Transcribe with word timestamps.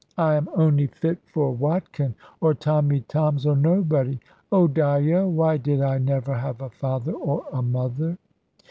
I 0.17 0.33
am 0.33 0.49
ony 0.55 0.87
fit 0.87 1.19
for 1.27 1.51
Watkin, 1.51 2.15
or 2.39 2.55
Tommy 2.55 3.01
Toms, 3.01 3.45
or 3.45 3.55
nobody! 3.55 4.19
Old 4.51 4.73
Dyo, 4.73 5.29
why 5.29 5.57
did 5.57 5.79
I 5.79 5.99
never 5.99 6.33
have 6.33 6.59
a 6.59 6.71
father 6.71 7.11
or 7.13 7.45
a 7.53 7.61
mother?" 7.61 8.17